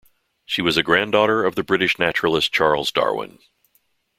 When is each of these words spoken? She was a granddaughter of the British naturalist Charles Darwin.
She 0.47 0.63
was 0.63 0.77
a 0.77 0.81
granddaughter 0.81 1.45
of 1.45 1.53
the 1.53 1.61
British 1.63 1.99
naturalist 1.99 2.51
Charles 2.51 2.91
Darwin. 2.91 3.37